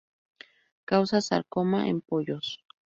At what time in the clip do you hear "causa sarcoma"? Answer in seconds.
0.85-1.87